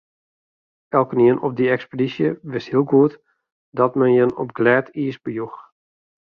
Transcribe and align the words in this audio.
Elkenien 0.99 1.37
op 1.47 1.51
dy 1.57 1.65
ekspedysje 1.75 2.29
wist 2.53 2.69
hiel 2.71 2.85
goed 2.93 3.13
dat 3.79 3.95
men 3.99 4.11
jin 4.17 4.35
op 4.43 4.49
glêd 4.57 4.85
iis 5.03 5.17
bejoech. 5.25 5.57